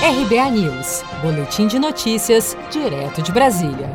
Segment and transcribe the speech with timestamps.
[0.00, 3.90] RBA News, Boletim de Notícias, direto de Brasília.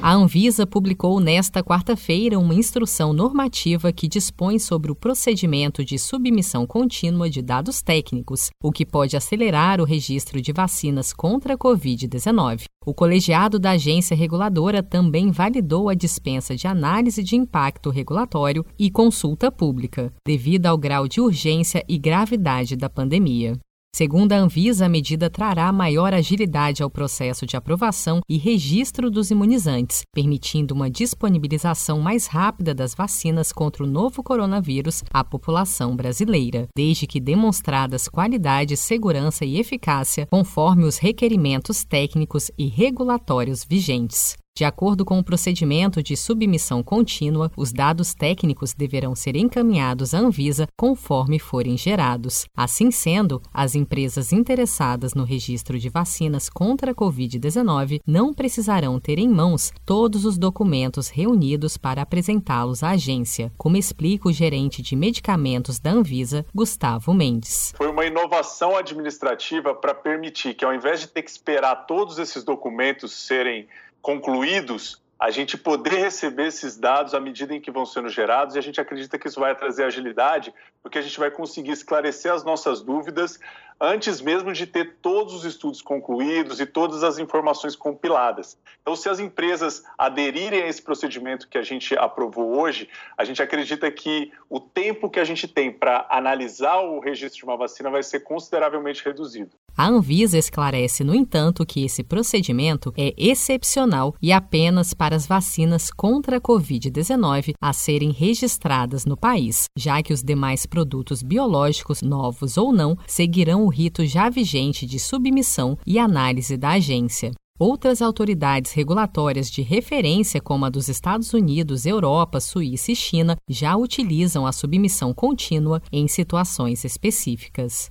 [0.00, 6.66] A Anvisa publicou nesta quarta-feira uma instrução normativa que dispõe sobre o procedimento de submissão
[6.66, 12.62] contínua de dados técnicos, o que pode acelerar o registro de vacinas contra a Covid-19.
[12.86, 18.90] O colegiado da agência reguladora também validou a dispensa de análise de impacto regulatório e
[18.90, 23.58] consulta pública, devido ao grau de urgência e gravidade da pandemia.
[23.94, 29.30] Segundo a Anvisa, a medida trará maior agilidade ao processo de aprovação e registro dos
[29.30, 36.66] imunizantes, permitindo uma disponibilização mais rápida das vacinas contra o novo coronavírus à população brasileira,
[36.74, 44.36] desde que demonstradas qualidade, segurança e eficácia conforme os requerimentos técnicos e regulatórios vigentes.
[44.60, 50.18] De acordo com o procedimento de submissão contínua, os dados técnicos deverão ser encaminhados à
[50.18, 52.44] Anvisa conforme forem gerados.
[52.54, 59.18] Assim sendo, as empresas interessadas no registro de vacinas contra a Covid-19 não precisarão ter
[59.18, 64.94] em mãos todos os documentos reunidos para apresentá-los à agência, como explica o gerente de
[64.94, 67.72] medicamentos da Anvisa, Gustavo Mendes.
[67.78, 72.44] Foi uma inovação administrativa para permitir que, ao invés de ter que esperar todos esses
[72.44, 73.66] documentos serem
[74.02, 78.58] concluídos, a gente poder receber esses dados à medida em que vão sendo gerados, e
[78.58, 82.42] a gente acredita que isso vai trazer agilidade, porque a gente vai conseguir esclarecer as
[82.42, 83.38] nossas dúvidas
[83.78, 88.58] antes mesmo de ter todos os estudos concluídos e todas as informações compiladas.
[88.82, 93.42] Então, se as empresas aderirem a esse procedimento que a gente aprovou hoje, a gente
[93.42, 97.90] acredita que o tempo que a gente tem para analisar o registro de uma vacina
[97.90, 99.50] vai ser consideravelmente reduzido.
[99.80, 105.90] A Anvisa esclarece, no entanto, que esse procedimento é excepcional e apenas para as vacinas
[105.90, 112.58] contra a Covid-19 a serem registradas no país, já que os demais produtos biológicos, novos
[112.58, 117.32] ou não, seguirão o rito já vigente de submissão e análise da agência.
[117.58, 123.74] Outras autoridades regulatórias de referência, como a dos Estados Unidos, Europa, Suíça e China, já
[123.78, 127.90] utilizam a submissão contínua em situações específicas.